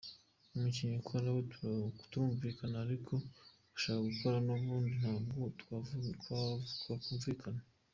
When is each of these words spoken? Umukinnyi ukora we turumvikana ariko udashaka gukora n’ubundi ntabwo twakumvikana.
Umukinnyi 0.55 0.95
ukora 1.01 1.27
we 1.35 1.41
turumvikana 2.09 2.77
ariko 2.85 3.13
udashaka 3.23 3.99
gukora 4.09 4.37
n’ubundi 4.45 4.91
ntabwo 5.01 5.37
twakumvikana. 5.61 7.61